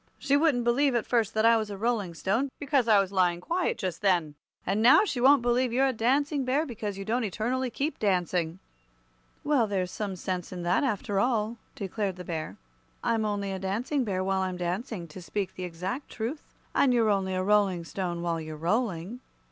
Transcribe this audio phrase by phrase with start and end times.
[0.17, 3.39] She wouldn't believe, at first, that I was a Rolling Stone, because I was lying
[3.39, 4.33] quiet just then.
[4.65, 8.57] And now she won't believe you're a Dancing Bear, because you don't eternally keep dancing."
[9.43, 12.57] "Well, there's some sense in that, after all," declared the Bear.
[13.03, 16.41] "I'm only a Dancing Bear while I'm dancing, to speak the exact truth;
[16.73, 19.19] and you're only a Rolling Stone while you're rolling."